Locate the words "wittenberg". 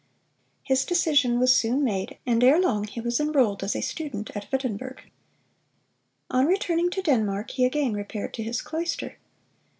4.51-5.03